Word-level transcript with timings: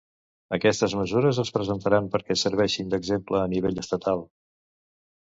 Aquestes 0.57 0.95
mesures 0.99 1.41
es 1.43 1.53
presentaran 1.59 2.09
perquè 2.15 2.39
serveixin 2.47 2.93
d‟exemple 2.97 3.45
a 3.45 3.55
nivell 3.57 3.87
estatal. 3.87 4.29